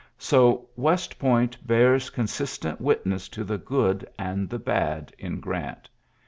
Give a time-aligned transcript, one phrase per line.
[0.17, 5.89] So "West Point bears consist witness to the good and the bad in oit.